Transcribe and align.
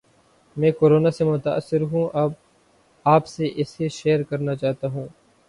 میں 0.57 0.71
کورونا 0.71 1.09
سے 1.11 1.23
متاثر 1.23 1.81
ہوں 1.91 2.09
اپ 3.05 3.27
سے 3.27 3.49
اسے 3.55 3.87
شیئر 3.89 4.23
کرنا 4.29 4.55
چاہتا 4.55 4.87
ہوں 4.87 5.07